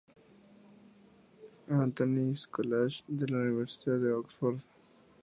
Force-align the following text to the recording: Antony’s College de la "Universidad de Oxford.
Antony’s 1.69 2.47
College 2.47 3.03
de 3.07 3.27
la 3.27 3.37
"Universidad 3.37 3.99
de 3.99 4.11
Oxford. 4.11 4.59